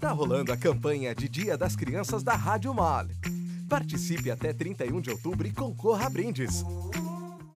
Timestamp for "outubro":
5.10-5.46